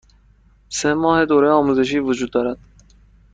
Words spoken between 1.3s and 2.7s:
آزمایشی وجود دارد.